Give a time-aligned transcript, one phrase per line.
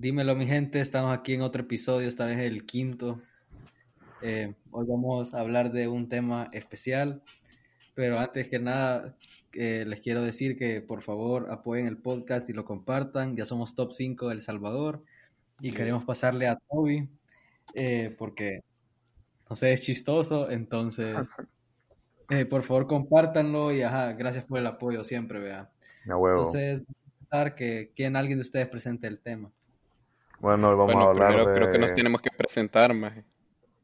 [0.00, 3.20] Dímelo, mi gente, estamos aquí en otro episodio, esta vez el quinto.
[4.22, 7.20] Eh, hoy vamos a hablar de un tema especial,
[7.94, 9.16] pero antes que nada,
[9.54, 13.34] eh, les quiero decir que por favor apoyen el podcast y lo compartan.
[13.34, 15.02] Ya somos top 5 de El Salvador
[15.60, 17.08] y queremos pasarle a Toby
[17.74, 18.60] eh, porque,
[19.50, 21.16] no sé, es chistoso, entonces,
[22.50, 25.72] por favor compártanlo y ajá, gracias por el apoyo siempre, vea.
[26.04, 26.84] Entonces,
[27.32, 29.50] vamos a que quien alguien de ustedes presente el tema.
[30.40, 33.12] Bueno, vamos a hablar primero creo que nos tenemos que presentar, más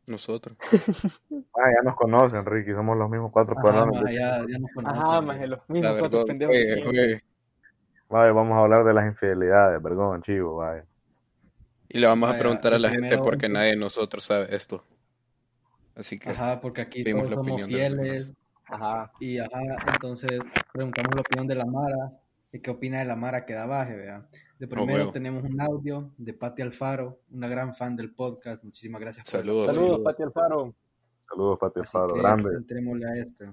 [0.07, 0.57] nosotros.
[1.57, 4.13] Ah, ya nos conocen, Ricky, somos los mismos cuatro personas.
[4.13, 5.01] Ya, ya nos conocen.
[5.01, 6.57] Ajá, más los mismos cuatro pendejos.
[8.09, 10.85] Vale, vamos a hablar de las infidelidades, perdón, chivo, vaya.
[11.89, 14.85] Y le vamos a preguntar a la gente porque nadie de nosotros sabe esto.
[15.95, 16.31] Así que.
[16.31, 18.33] Ajá, porque aquí todos somos fieles.
[18.67, 19.13] Ajá.
[19.21, 19.61] Y ajá,
[19.93, 20.41] entonces
[20.73, 22.11] preguntamos la opinión de la Mara.
[22.53, 24.27] Y qué opina de la Mara que da baje, vea.
[24.59, 28.63] De primero tenemos un audio de Pati Alfaro, una gran fan del podcast.
[28.63, 29.29] Muchísimas gracias.
[29.29, 29.67] Por saludos.
[29.67, 30.77] Saludos, Pati Alfaro.
[31.29, 32.15] Saludos, Pati Alfaro.
[32.15, 32.57] Grande.
[32.57, 33.53] Entrémosle a este.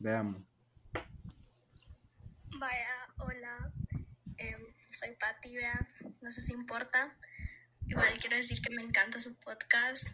[0.00, 0.42] Veamos.
[2.58, 3.72] Vaya, hola.
[4.38, 4.58] Em,
[4.90, 5.88] soy Pati, vea.
[6.20, 7.16] No sé si importa.
[7.86, 10.08] Igual quiero decir que me encanta su podcast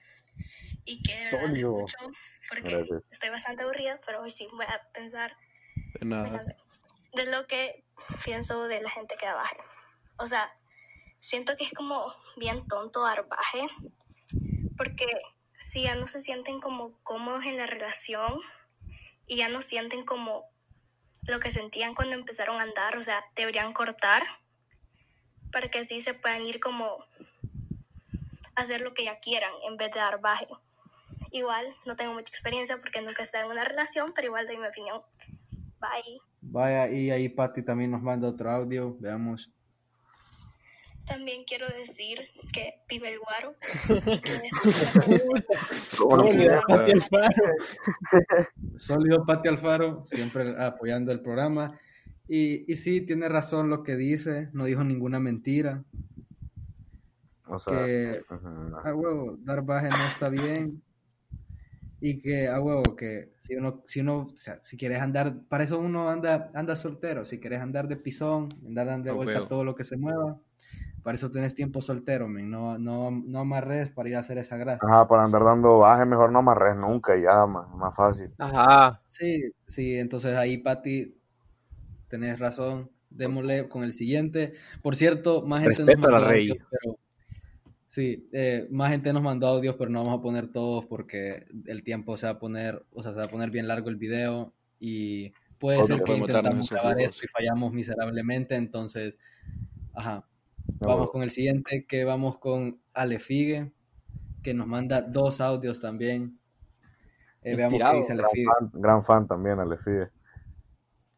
[0.84, 1.14] y que
[1.48, 1.96] mucho
[2.48, 5.32] porque estoy bastante aburrida, pero hoy sí voy a pensar
[5.98, 6.42] de, nada.
[7.14, 7.84] de lo que
[8.24, 9.56] pienso de la gente que da baje.
[10.16, 10.50] O sea,
[11.20, 13.66] siento que es como bien tonto dar baje,
[14.76, 15.06] porque
[15.58, 18.40] si ya no se sienten como cómodos en la relación
[19.26, 20.44] y ya no sienten como
[21.26, 24.22] lo que sentían cuando empezaron a andar, o sea, deberían cortar
[25.50, 26.84] para que así se puedan ir como
[28.56, 30.46] a hacer lo que ya quieran en vez de dar baje.
[31.30, 34.56] Igual, no tengo mucha experiencia porque nunca he estado en una relación, pero igual doy
[34.56, 35.00] mi opinión.
[35.80, 36.20] Bye.
[36.40, 39.50] Vaya, y ahí Patti también nos manda otro audio, veamos.
[41.06, 42.18] También quiero decir
[42.52, 43.54] que vive el guaro.
[45.96, 47.54] Sólido Pati Alfaro.
[48.76, 51.78] Sólido Pati Alfaro, siempre apoyando el programa.
[52.26, 55.84] Y, y sí, tiene razón lo que dice, no dijo ninguna mentira.
[57.46, 58.22] O sea, que
[58.84, 60.82] a huevo, dar baje no está bien.
[62.00, 65.64] Y que a huevo, que si uno, si uno, o sea, si quieres andar, para
[65.64, 69.64] eso uno anda, anda soltero, si quieres andar de pisón, andar de vuelta a todo
[69.64, 70.38] lo que se mueva,
[71.02, 74.86] para eso tienes tiempo soltero, No, no, no amarres para ir a hacer esa grasa.
[74.86, 78.30] Ajá, para andar dando baje, mejor no amarres nunca, ya, más, más fácil.
[78.38, 79.02] Ajá.
[79.08, 81.14] Sí, sí, entonces ahí, Pati,
[82.08, 82.90] tenés razón.
[83.10, 84.54] Démosle con el siguiente.
[84.82, 86.98] Por cierto, más gente nos mandó audios, pero
[87.94, 91.84] Sí, eh, más gente nos mandó audios, pero no vamos a poner todos porque el
[91.84, 94.52] tiempo se va a poner, o sea, se va a poner bien largo el video
[94.80, 99.16] y puede ser que intentamos grabar esto y fallamos miserablemente, entonces,
[99.92, 100.24] ajá.
[100.66, 103.72] Vamos con el siguiente, que vamos con Ale Figue,
[104.42, 106.38] que nos manda dos audios también.
[107.42, 108.46] Eh, veamos qué dice Ale Figue.
[108.72, 110.10] Gran fan, también, Ale Figue.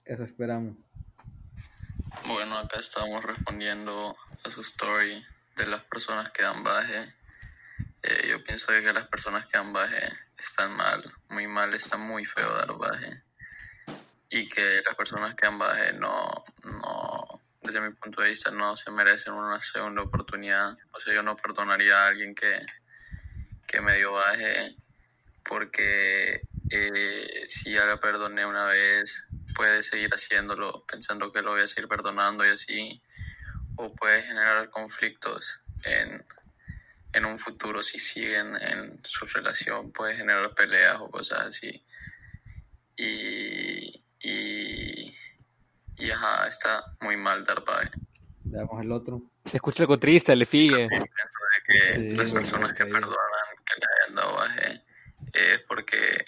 [0.05, 0.77] Eso esperamos.
[2.27, 5.23] Bueno, acá estamos respondiendo a su story
[5.57, 7.15] de las personas que dan baje.
[8.03, 12.25] Eh, yo pienso que las personas que dan baje están mal, muy mal, está muy
[12.25, 13.23] feo dar baje.
[14.31, 16.45] Y que las personas que dan baje no,
[17.67, 20.77] desde mi punto de vista, no se merecen una segunda oportunidad.
[20.93, 22.65] O sea, yo no perdonaría a alguien que,
[23.67, 24.77] que me dio baje
[25.49, 29.25] porque eh, si ya la perdoné una vez,
[29.55, 33.03] puede seguir haciéndolo pensando que lo voy a seguir perdonando y así,
[33.77, 36.25] o puede generar conflictos en,
[37.13, 41.85] en un futuro si siguen en su relación, puede generar peleas o cosas así.
[42.97, 44.96] Y, y,
[45.99, 47.91] y ajá, está muy mal dar baje.
[48.45, 49.23] Veamos el otro.
[49.45, 50.89] Se escucha algo triste, le figue.
[50.89, 51.09] de
[51.67, 54.85] que las personas que perdonan que le hayan dado baje
[55.33, 56.25] es porque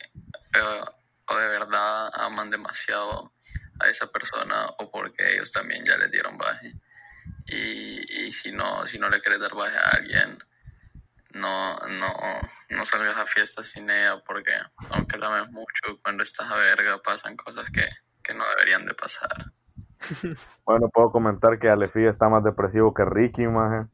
[0.54, 0.84] eh,
[1.28, 3.32] o de verdad aman demasiado
[3.80, 6.72] a esa persona o porque ellos también ya les dieron baje.
[7.47, 10.38] Y, y si no si no le quieres dar baje a alguien,
[11.34, 12.14] no, no,
[12.71, 14.53] no salgas a fiestas sin ella porque
[14.91, 17.88] aunque la ames mucho, cuando estás a verga pasan cosas que,
[18.22, 19.53] que no deberían de pasar.
[20.65, 23.86] Bueno, puedo comentar que Alefi está más depresivo que Ricky, maje.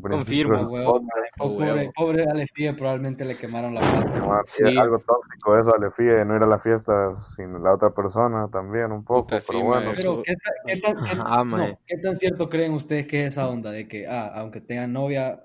[0.00, 1.06] Confirmo, weón.
[1.36, 4.42] Pobre, pobre Alefie, probablemente le quemaron la plata.
[4.46, 4.76] Sí.
[4.76, 9.04] algo tóxico eso, Alefie, no ir a la fiesta sin la otra persona también, un
[9.04, 9.92] poco, pero bueno.
[9.94, 10.34] Pero, ¿qué,
[10.76, 10.96] tan,
[11.86, 15.44] qué, tan, cierto creen ustedes que es esa onda de que, ah, aunque tengan novia,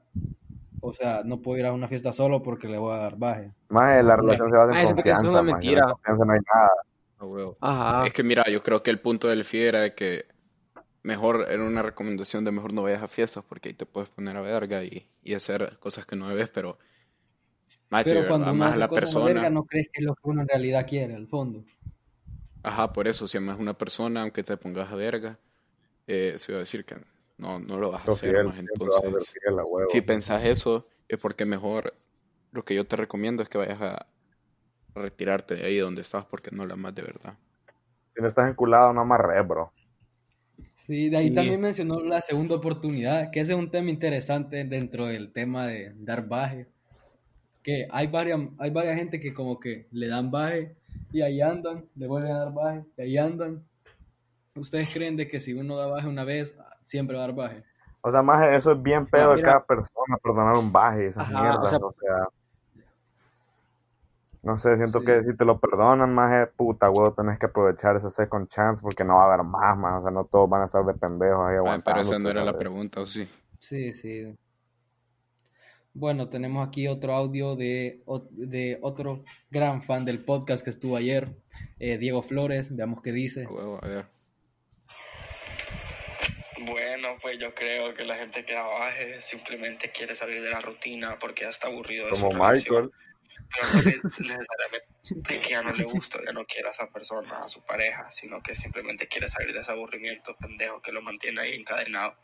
[0.81, 3.51] o sea, no puedo ir a una fiesta solo porque le voy a dar baje?
[3.69, 5.21] Más la relación se va a en confianza.
[5.21, 5.85] Es una mentira.
[5.85, 6.71] no hay nada.
[8.05, 10.25] Es que mira, yo creo que el punto del FIE era de que
[11.03, 14.35] mejor, era una recomendación de mejor no vayas a fiestas porque ahí te puedes poner
[14.35, 16.77] a verga y, y hacer cosas que no debes, pero...
[18.03, 19.25] pero cuando uno hace la cosas persona...
[19.25, 21.63] verga, no crees que es lo que uno en realidad quiere, al fondo.
[22.63, 25.37] Ajá, por eso, si amas una persona, aunque te pongas a verga,
[26.07, 26.95] eh, se va a decir que
[27.37, 28.57] no, no lo vas a hacer más.
[28.57, 29.33] Entonces,
[29.91, 31.93] si pensás eso, es porque mejor
[32.51, 34.07] lo que yo te recomiendo es que vayas a
[34.95, 37.35] retirarte de ahí donde estás porque no la amas de verdad.
[38.15, 39.71] Si no estás enculado, no amarres, bro.
[40.77, 45.07] Sí, de ahí también mencionó la segunda oportunidad, que ese es un tema interesante dentro
[45.07, 46.67] del tema de dar baje.
[47.63, 50.75] Que hay varias, hay varias gente que como que le dan baje
[51.11, 53.63] y ahí andan, le vuelven a dar baje y ahí andan.
[54.55, 57.63] ¿Ustedes creen de que si uno da baje una vez, siempre va a dar baje?
[58.01, 61.73] O sea, más eso es bien pedo de cada persona, perdonar un baje, esas mierdas,
[61.81, 62.27] o sea,
[64.45, 67.95] no sé, siento que si te lo perdonan, más es puta, huevo, tenés que aprovechar
[67.95, 69.99] ese second chance porque no va a haber más, más.
[69.99, 71.83] O sea, no todos van a estar de pendejos ahí aguantando.
[71.83, 73.27] pero esa no era la pregunta, ¿o sí?
[73.57, 74.35] Sí, sí.
[75.95, 81.35] Bueno, tenemos aquí otro audio de, de otro gran fan del podcast que estuvo ayer,
[81.79, 82.75] eh, Diego Flores.
[82.75, 83.47] Veamos qué dice.
[83.47, 84.05] Huevo, a ver.
[86.67, 91.17] Bueno, pues yo creo que la gente que baje simplemente quiere salir de la rutina
[91.19, 92.91] porque ya está aburrido de Como Michael
[93.53, 97.39] pero no es necesariamente que ya no le gusta, ya no quiere a esa persona,
[97.39, 101.41] a su pareja, sino que simplemente quiere salir de ese aburrimiento pendejo que lo mantiene
[101.41, 102.15] ahí encadenado.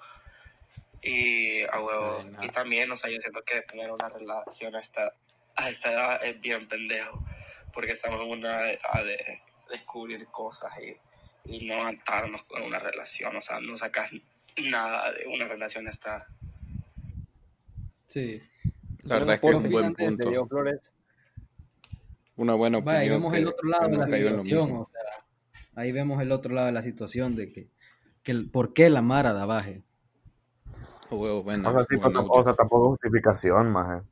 [1.03, 5.13] Y a huevo, y también, o sea, yo siento que tener una relación a esta,
[5.55, 7.23] a esta edad es bien pendejo,
[7.73, 10.97] porque estamos en una edad de descubrir cosas y,
[11.51, 14.11] y no atarnos con una relación, o sea, no sacas
[14.57, 16.27] nada de una relación esta.
[18.05, 18.41] Sí.
[19.03, 20.47] La verdad es que es un buen punto.
[20.47, 20.93] Flores
[22.35, 23.01] una buena opinión.
[23.01, 25.25] ahí vemos el otro lado de la situación, o sea,
[25.75, 27.69] ahí vemos el otro lado de la situación de que,
[28.23, 29.83] que el, por qué la Mara da baje.
[31.09, 34.03] Oh, bueno, o, sea, sí, o sea, tampoco justificación, más.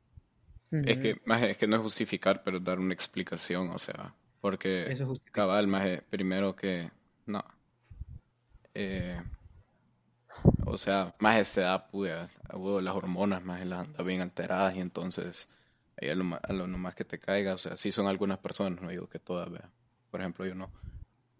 [0.70, 4.90] Es que, más es que no es justificar, pero dar una explicación, o sea, porque
[4.92, 6.90] Eso cabal, más primero que,
[7.26, 7.42] no,
[8.74, 9.20] eh,
[10.64, 12.12] o sea, más esta edad, pues,
[12.82, 15.48] las hormonas más las anda bien alteradas y entonces
[16.08, 18.88] a lo, a lo nomás que te caiga, o sea, sí son algunas personas, no
[18.88, 19.70] digo que todas, vean.
[20.10, 20.70] Por ejemplo, yo no.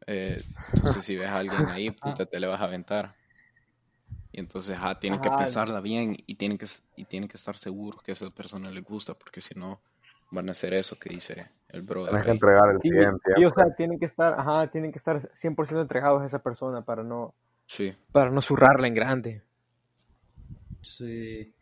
[0.06, 0.36] Eh,
[0.74, 3.14] entonces, si ves a alguien ahí, puta, te le vas a aventar.
[4.32, 6.66] Y entonces, ah, tienen que pensarla bien y tienen que,
[6.96, 9.80] y tienen que estar seguros que a esa persona le gusta, porque si no,
[10.30, 12.10] van a hacer eso que dice el brother.
[12.10, 15.16] Tienes que entregar el 100, sí, o sea, tienen que estar, ajá, tienen que estar
[15.18, 17.34] 100% entregados a esa persona para no,
[17.66, 17.92] sí.
[18.12, 19.42] para no zurrarla en grande.
[20.82, 21.52] Sí.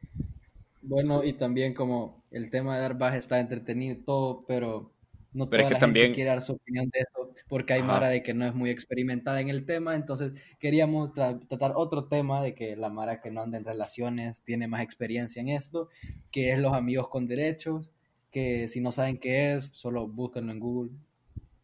[0.88, 4.90] Bueno, y también como el tema de dar baja está entretenido y todo, pero
[5.34, 8.32] no toda la gente quiere dar su opinión de eso, porque hay Mara de que
[8.32, 12.88] no es muy experimentada en el tema, entonces queríamos tratar otro tema de que la
[12.88, 15.90] Mara que no anda en relaciones tiene más experiencia en esto,
[16.30, 17.90] que es los amigos con derechos,
[18.30, 20.92] que si no saben qué es, solo búsquenlo en Google,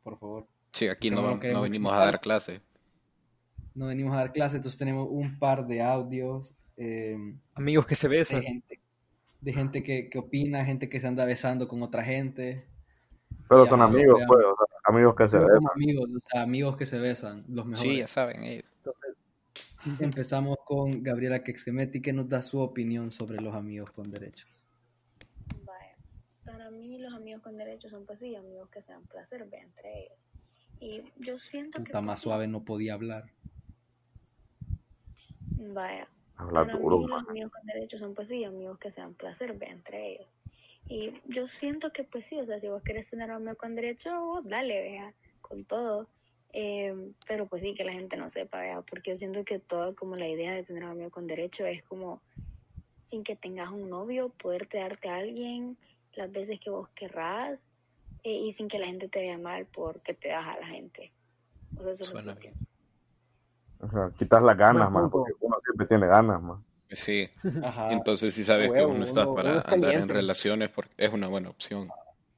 [0.03, 0.47] por favor.
[0.73, 2.61] Sí, aquí no, no venimos a dar clase.
[3.75, 6.51] No venimos a dar clase, entonces tenemos un par de audios.
[6.77, 7.17] Eh,
[7.55, 8.74] amigos que se besan de gente
[9.45, 12.67] que, que, opina, gente que se anda besando con otra gente.
[13.49, 15.67] Pero son amigos, pues, o sea, amigos que se besan.
[15.75, 17.93] Amigos, o sea, amigos que se besan, los mejores.
[17.93, 18.65] Sí, ya saben ellos.
[18.77, 19.17] Entonces,
[20.01, 24.49] empezamos con Gabriela Kexgemeti, que nos da su opinión sobre los amigos con derechos.
[25.65, 25.97] Vaya,
[26.45, 30.05] para mí los amigos con derechos son pues sí, amigos que se dan placer entre
[30.05, 30.19] ellos.
[30.81, 31.85] Y yo siento que...
[31.85, 33.31] Puta más pues, suave no podía hablar.
[35.57, 39.57] Vaya, Habla duro, los amigos con derechos son pues sí, amigos que se dan placer
[39.61, 40.29] entre ellos.
[40.87, 43.75] Y yo siento que pues sí, o sea, si vos querés tener un amigo con
[43.75, 46.09] derecho, vos dale, vea, con todo.
[46.53, 49.95] Em, pero pues sí, que la gente no sepa, vea, porque yo siento que toda
[49.95, 52.23] como la idea de tener un amigo con derecho es como
[53.01, 55.77] sin que tengas un novio, poder darte a alguien
[56.15, 57.67] las veces que vos querrás
[58.23, 61.13] eh, y sin que la gente te vea mal porque te das a la gente.
[61.77, 62.67] O sea, eso es lo que pienso.
[63.85, 66.61] O sea, quitas las ganas, más, porque uno siempre tiene ganas, más.
[66.91, 67.29] Sí,
[67.91, 71.89] entonces si sabes que uno está para andar en relaciones, porque es una buena opción.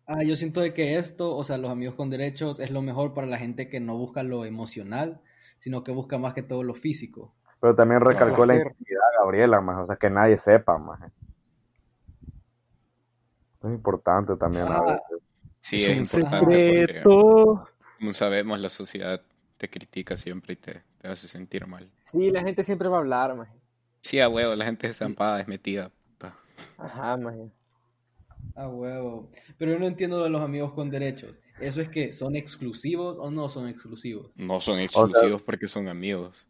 [0.06, 3.12] Ah, yo siento de que esto, o sea, los amigos con derechos es lo mejor
[3.12, 5.20] para la gente que no busca lo emocional,
[5.58, 7.34] sino que busca más que todo lo físico.
[7.60, 11.00] Pero también recalcó la intimidad, Gabriela, más, o sea, que nadie sepa, más.
[13.62, 15.00] es importante también a veces.
[15.60, 17.68] Sí, es, importante secreto.
[17.98, 19.20] como sabemos, la sociedad
[19.56, 21.90] te critica siempre y te, te hace sentir mal.
[22.00, 23.48] Sí, la gente siempre va a hablar, man.
[24.02, 25.90] Sí, a huevo, la gente es zampada, es metida.
[26.78, 27.52] Ajá, man.
[28.54, 29.30] A huevo.
[29.58, 31.40] Pero yo no entiendo de los amigos con derechos.
[31.60, 34.30] ¿Eso es que son exclusivos o no son exclusivos?
[34.36, 36.46] No son exclusivos porque son amigos.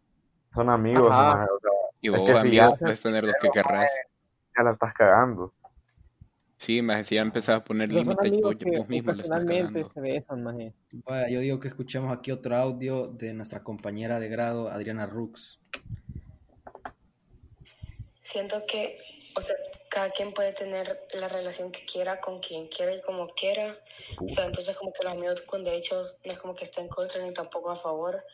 [0.54, 1.70] Son amigos, maje, o sea,
[2.00, 3.90] Y es vos, que si amigo, puedes tener lo que querrás.
[4.56, 5.52] ya la estás cagando.
[6.58, 9.44] Sí, más si ya empezás a poner límites, vos, mismo le estás
[9.92, 10.72] se besan, maje.
[10.90, 15.60] Vaya, yo digo que escuchemos aquí otro audio de nuestra compañera de grado, Adriana Rux.
[18.22, 18.98] Siento que,
[19.36, 19.54] o sea,
[19.90, 23.76] cada quien puede tener la relación que quiera con quien quiera y como quiera.
[24.18, 26.90] O sea, entonces como que los amigos con derechos no es como que estén en
[26.90, 28.24] contra ni tampoco a favor.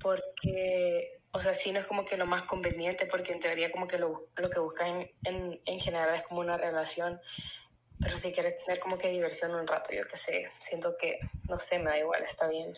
[0.00, 3.86] Porque, o sea, sí no es como que lo más conveniente, porque en teoría como
[3.86, 7.20] que lo, lo que buscas en, en, en general es como una relación.
[8.00, 11.18] Pero si quieres tener como que diversión un rato, yo qué sé, siento que,
[11.48, 12.74] no sé, me da igual, está bien.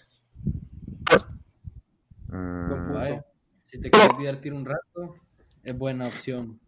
[2.29, 3.21] Mm,
[3.63, 5.17] si te quieres divertir un rato,
[5.63, 6.61] es buena opción.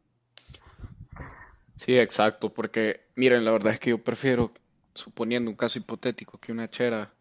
[1.74, 4.52] Sí, exacto, porque miren, la verdad es que yo prefiero,
[4.94, 7.13] suponiendo un caso hipotético, que una chera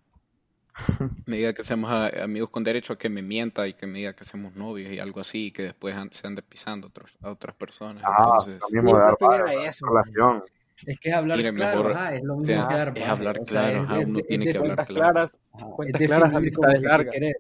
[1.27, 4.13] me diga que seamos amigos con derecho a que me mienta y que me diga
[4.13, 7.29] que somos novios y algo así, y que después se ande pisando a otros- a
[7.31, 8.03] otras personas.
[8.05, 10.43] ah, Entonces, lo mismo de dar eso, relación.
[10.85, 13.07] Es que es hablar Miren, claro, mejor- ajá, es lo mismo sea, que dar es
[13.07, 15.29] hablar o sea, claro, es- ajá, es uno de- tiene es que hablar claro.
[15.75, 17.13] cuentas es claras, amistades que largas.
[17.13, 17.35] querés.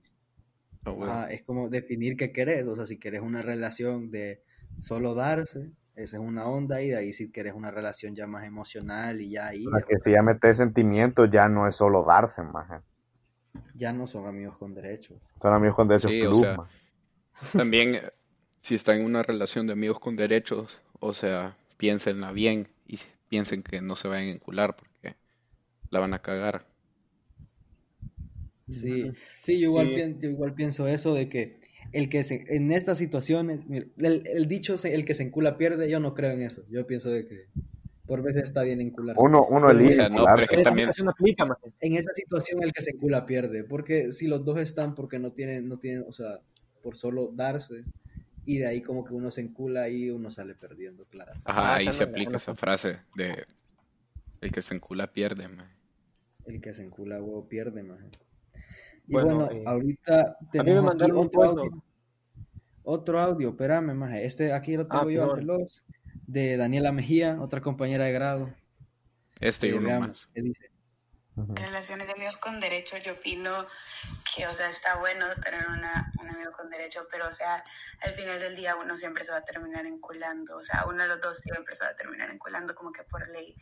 [0.85, 1.13] Ah, bueno.
[1.13, 4.41] Ajá, es como definir qué querés, o sea, si querés una relación de
[4.77, 8.45] solo darse, esa es una onda, y de ahí si querés una relación ya más
[8.45, 12.03] emocional y ya ahí, O sea, que si ya metes sentimientos, ya no es solo
[12.03, 12.75] darse, maje.
[13.75, 15.21] Ya no son amigos con derechos.
[15.41, 16.73] Son amigos con derechos Sí, o plus, sea, maje.
[17.55, 18.11] También, eh,
[18.61, 23.63] si está en una relación de amigos con derechos, o sea, piénsenla bien y piensen
[23.63, 25.15] que no se vayan a encular porque
[25.91, 26.65] la van a cagar.
[28.67, 29.95] Sí, sí, yo igual, Sí.
[29.95, 31.59] pien- yo igual pienso eso de que
[31.91, 35.89] el que se, en estas situaciones, mira, el, el dicho el que se encula pierde,
[35.89, 36.63] yo no creo en eso.
[36.69, 37.45] Yo pienso de que
[38.05, 39.21] por veces está bien encularse.
[39.23, 40.89] Uno, uno o elige sea, no, pero es que también-.
[41.79, 45.31] En esa situación el que se encula pierde, porque si los dos están porque no
[45.31, 46.39] tienen, no tienen, o sea,
[46.81, 47.83] por solo darse,
[48.45, 51.31] y de ahí como que uno se encula y uno sale perdiendo, claro.
[51.45, 53.45] Ajá, Ah, ahí se no- aplica esa frase de
[54.41, 55.69] el que se encula pierde, man.
[56.45, 58.07] El que se encula huevo pierde, maje.
[59.07, 61.83] Y Bueno, bueno, eh, ahorita me tenemos aquí mandaron un otro voice audio.
[62.83, 64.25] Otro audio, espérame, maje.
[64.25, 65.39] Este aquí lo tengo Ah, yo al perdón.
[65.39, 65.67] reloj.
[66.27, 68.53] De Daniela Mejía, otra compañera de grado.
[69.39, 70.29] Este y uno veamos más.
[70.33, 70.73] qué dice.
[71.35, 73.65] Relaciones de amigos con derecho, yo opino
[74.35, 77.63] que, o sea, está bueno tener una, un amigo con derecho, pero, o sea,
[78.01, 81.09] al final del día uno siempre se va a terminar enculando, o sea, uno de
[81.09, 83.55] los dos siempre se va a terminar enculando como que por ley.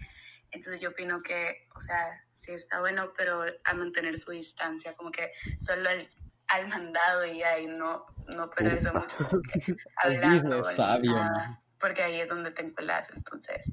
[0.51, 5.09] Entonces yo opino que, o sea, sí está bueno, pero a mantener su distancia, como
[5.09, 6.09] que solo al,
[6.49, 9.29] al mandado y ahí no, no perderse mucho
[10.03, 10.61] hablando.
[10.65, 11.61] sabio, nada, ¿no?
[11.81, 13.69] Porque ahí es donde te enculas, entonces...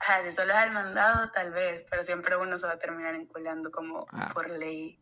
[0.00, 3.14] Ajá, si solo es al mandado, tal vez, pero siempre uno se va a terminar
[3.16, 4.30] enculando como Ah.
[4.32, 4.98] por ley.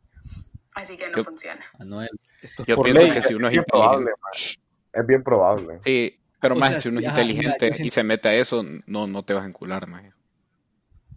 [0.75, 1.65] Así que no Yo- funciona.
[1.79, 2.09] Anuel.
[2.41, 3.13] Esto es Yo por pienso ley.
[3.13, 4.61] que si uno es bien probable, inteligente,
[4.95, 5.81] Es bien probable.
[5.85, 8.35] sí, pero O más sea, si uno es ajá, mira, inteligente y se mete a
[8.35, 10.15] eso, no, no te vas a encular, man.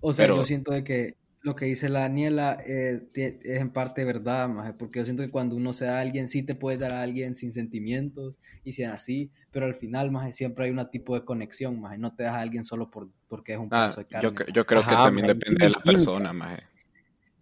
[0.02, 3.72] O sea, Pero- yo siento de que lo que dice la Daniela eh, es en
[3.72, 6.56] parte verdad, maje, porque yo siento que cuando uno se da a alguien, sí te
[6.56, 10.72] puedes dar a alguien sin sentimientos y sin así, pero al final, maje, siempre hay
[10.72, 13.72] un tipo de conexión, maje, no te das a alguien solo por, porque es un
[13.72, 14.30] Ah, pedazo de carne.
[14.38, 16.64] yo, yo creo que Ajá, también man, depende de la persona, maje.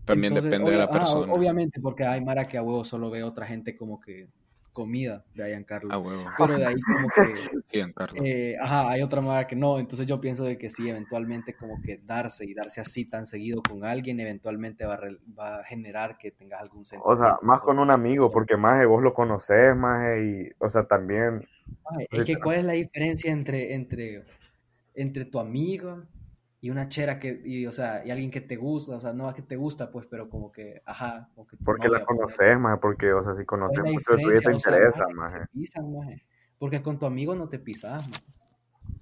[0.06, 1.36] También Entonces, depende de la ajá, persona.
[1.36, 4.30] obviamente, porque hay Mara que a huevo solo ve a otra gente como que
[4.78, 5.92] comida de Giancarlo.
[5.92, 6.24] A huevo.
[6.38, 7.82] Pero de ahí como que,
[8.24, 9.80] eh, ajá, hay otra Mara que no.
[9.80, 13.64] Entonces yo pienso de que sí, eventualmente como que darse y darse así tan seguido
[13.64, 17.24] con alguien, eventualmente va a, re- va a generar que tengas algún O sentimiento.
[17.26, 21.44] sea, más con un amigo, porque más vos lo conocés, más y, o sea, también,
[21.90, 24.24] Ay, es que cuál es la diferencia entre, entre,
[24.94, 26.04] entre tu amigo
[26.60, 29.32] y una chera que, y, o sea, y alguien que te gusta, o sea, no
[29.34, 32.08] que te gusta, pues, pero como que, ajá, como que tu porque la pues.
[32.08, 34.54] conoces, más porque, o sea, si ¿Cuál conoces mucho de tu vida te?
[34.56, 36.24] O sea, interesa, maje, pisan, maje.
[36.58, 38.24] Porque con tu amigo no te pisas, maje.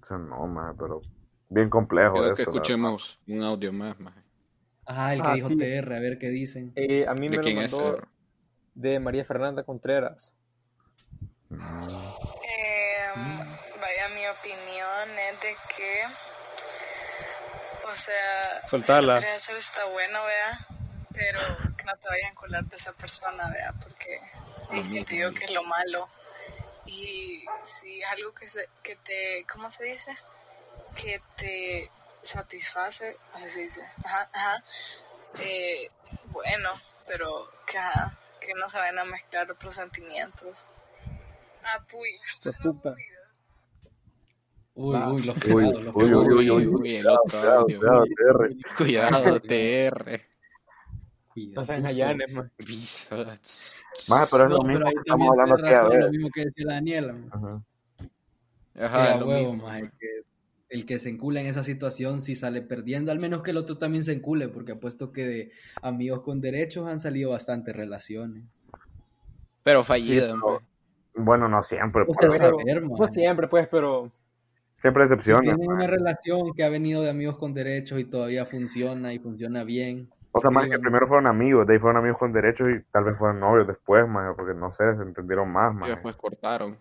[0.01, 1.01] O sea, no, más, pero
[1.49, 2.35] bien complejo Creo esto.
[2.35, 4.19] que escuchemos un audio más, maje.
[4.85, 5.57] Ajá, el que Ah, dijo sí.
[5.57, 6.71] TR, a ver qué dicen.
[6.75, 7.71] Eh, a mí ¿De me lo quién es?
[7.71, 8.01] mandó
[8.75, 10.33] de María Fernanda Contreras.
[11.49, 11.57] Mm.
[11.57, 16.01] Eh, vaya, mi opinión es de que,
[17.85, 19.21] o sea, Soltala.
[19.21, 20.67] si hacer está bueno, vea,
[21.13, 21.39] pero
[21.77, 24.19] que no te vayas a encular de esa persona, vea, porque
[24.71, 26.09] ahí siento yo que es lo malo.
[26.85, 30.15] Y si es algo que, se, que te, ¿cómo se dice?
[30.95, 31.89] Que te
[32.21, 34.63] satisface, así se dice, ajá, ajá,
[35.39, 35.89] eh,
[36.25, 40.67] bueno, pero que, ajá, que no se vayan a mezclar otros sentimientos.
[41.63, 42.95] Ah, puta.
[44.75, 46.27] Uy, uy, los Uy, pegados, los uy, pegados.
[46.27, 48.55] uy, uy, uy, el otro Cuidado, cuidado, TR.
[48.77, 50.21] Cuidado, TR.
[51.53, 52.51] No sean hayanes, man.
[54.09, 56.03] Más, pero es lo mismo que estamos hablando que a ver.
[56.05, 57.15] lo mismo que decía Daniela.
[57.31, 57.61] Ajá.
[58.77, 59.69] Ajá, lo huevo, mismo.
[59.99, 60.07] que
[60.69, 63.77] el que se encula en esa situación si sale perdiendo, al menos que el otro
[63.77, 65.51] también se encule, porque apuesto que de
[65.81, 68.43] amigos con derechos han salido bastantes relaciones.
[69.63, 70.35] Pero fallidas.
[71.15, 72.05] bueno, no siempre.
[72.05, 72.17] Pues,
[72.83, 74.11] no siempre, pues, pero...
[74.85, 75.49] Siempre excepciones.
[75.49, 79.17] Si tienen una relación que ha venido de amigos con derechos y todavía funciona y
[79.17, 80.11] funciona bien.
[80.31, 83.05] O sea, más que primero fueron amigos, de ahí fueron amigos con derechos y tal
[83.05, 85.87] vez fueron novios después, más, porque no sé, se entendieron más, más.
[85.87, 86.77] Y después cortaron.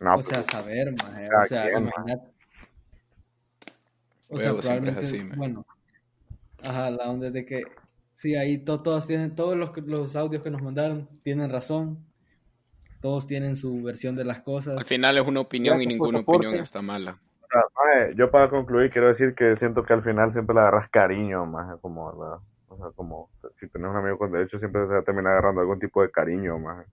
[0.00, 1.12] No, o sea, saber, más.
[1.42, 2.32] O sea, imagínate.
[4.30, 5.66] O sea, probablemente, bueno,
[6.62, 7.64] ajá, la onda de que
[8.14, 12.05] sí, ahí todos tienen, todos los, los audios que nos mandaron tienen razón,
[13.00, 14.78] todos tienen su versión de las cosas.
[14.78, 17.18] Al final es una opinión y ninguna opinión está mala.
[18.14, 21.78] yo para concluir quiero decir que siento que al final siempre le agarras cariño, más
[21.80, 25.32] como, o sea, como si tienes un amigo con derecho siempre se va a terminar
[25.32, 26.86] agarrando algún tipo de cariño, más.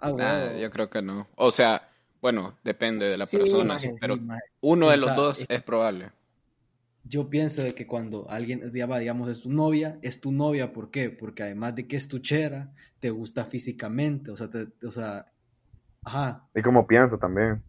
[0.00, 1.26] Ah, yo creo que no.
[1.36, 1.88] O sea,
[2.20, 4.18] bueno, depende de la persona, pero
[4.60, 6.10] uno de los dos es, probable.
[7.08, 11.10] Yo pienso de que cuando alguien, digamos, es tu novia, es tu novia, ¿por qué?
[11.10, 14.48] Porque además de que es tu chera, te gusta físicamente, o sea,
[14.84, 15.26] o sea,
[16.02, 16.46] ajá.
[16.54, 17.62] Y cómo piensa también.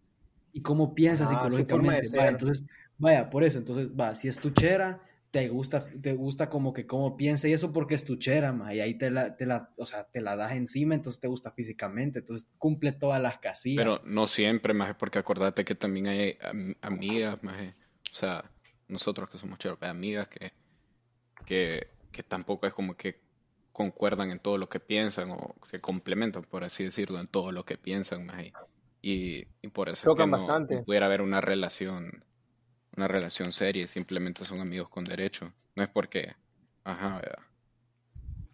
[0.53, 2.09] Y cómo piensa ah, psicológicamente.
[2.27, 2.63] entonces,
[2.97, 5.01] vaya, por eso, entonces, va, si es tu chera,
[5.31, 8.73] te gusta, te gusta como que cómo piensa y eso porque es tu chera, ma,
[8.73, 11.51] y ahí te la, te la, o sea, te la das encima, entonces te gusta
[11.51, 13.83] físicamente, entonces cumple todas las casillas.
[13.83, 16.37] Pero no siempre, más porque acordate que también hay
[16.81, 17.57] amigas, más
[18.11, 18.49] o sea,
[18.87, 20.53] nosotros que somos cheros, amigas que,
[21.45, 23.19] que, que tampoco es como que
[23.71, 27.63] concuerdan en todo lo que piensan o se complementan, por así decirlo, en todo lo
[27.63, 28.43] que piensan, más
[29.01, 32.23] y, y por eso que no pudiera haber una relación
[32.97, 35.53] una relación seria, simplemente son amigos con derecho.
[35.75, 36.35] No es porque,
[36.83, 37.43] ajá, ¿verdad?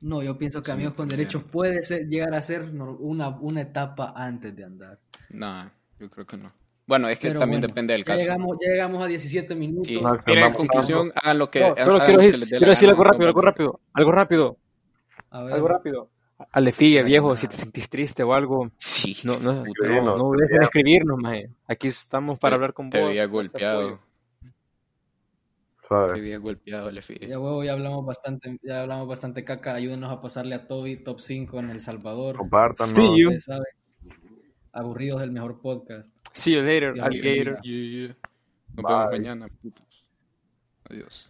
[0.02, 4.14] No, yo pienso que amigos con derechos puede ser, llegar a ser una, una etapa
[4.14, 5.00] antes de andar.
[5.30, 6.52] No, yo creo que no.
[6.86, 8.20] Bueno, es que también depende del caso.
[8.20, 10.24] Llegamos, ya llegamos a 17 minutos.
[10.24, 10.32] Sí.
[10.34, 11.62] en conclusión, hagan lo que.
[11.84, 14.58] solo quiero, decir, quiero decir algo rápido, algo rápido, algo rápido.
[15.30, 16.10] Algo rápido.
[16.52, 21.50] Alefigue, viejo, si te sentís triste o algo, sí, no, no, no, no, escribirnos, maje.
[21.68, 23.00] Aquí estamos para hablar con vos.
[23.00, 24.00] Te había golpeado.
[25.88, 26.22] Suave.
[26.22, 29.76] bien golpeado Ya huevo, ya hablamos bastante, ya hablamos bastante caca.
[29.76, 32.38] Ayúdenos a pasarle a Toby top 5 en El Salvador.
[32.38, 32.88] Compartan.
[32.88, 33.26] Sí,
[34.74, 36.12] Aburridos del mejor podcast.
[36.34, 37.56] See you later, alligator.
[37.56, 40.06] Nos vemos mañana, putos.
[40.90, 41.30] Adiós.